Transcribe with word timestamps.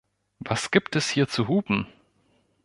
Was 0.39 0.71
gibt 0.71 0.95
es 0.95 1.11
hier 1.11 1.27
zu 1.27 1.47
hupen? 1.47 1.85